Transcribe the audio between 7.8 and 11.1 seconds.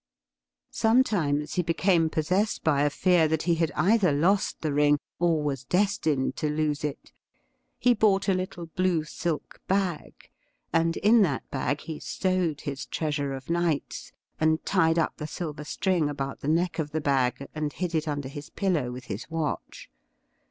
bought a little blue silk bag, and